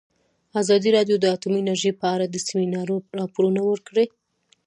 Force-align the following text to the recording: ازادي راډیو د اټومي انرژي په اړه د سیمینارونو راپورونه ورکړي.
ازادي 0.61 0.89
راډیو 0.97 1.15
د 1.19 1.25
اټومي 1.35 1.59
انرژي 1.61 1.91
په 2.01 2.05
اړه 2.13 2.25
د 2.29 2.35
سیمینارونو 2.47 3.05
راپورونه 3.19 3.61
ورکړي. 3.69 4.05